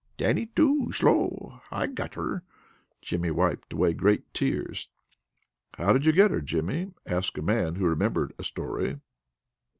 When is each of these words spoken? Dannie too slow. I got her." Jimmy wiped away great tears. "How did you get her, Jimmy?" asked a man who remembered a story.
Dannie 0.17 0.47
too 0.47 0.91
slow. 0.91 1.61
I 1.69 1.85
got 1.85 2.15
her." 2.15 2.43
Jimmy 3.03 3.29
wiped 3.29 3.71
away 3.71 3.93
great 3.93 4.33
tears. 4.33 4.89
"How 5.77 5.93
did 5.93 6.07
you 6.07 6.11
get 6.11 6.31
her, 6.31 6.41
Jimmy?" 6.41 6.91
asked 7.05 7.37
a 7.37 7.43
man 7.43 7.75
who 7.75 7.85
remembered 7.85 8.33
a 8.39 8.43
story. 8.43 8.99